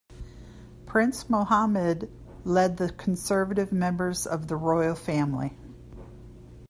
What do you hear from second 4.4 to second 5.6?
the royal family.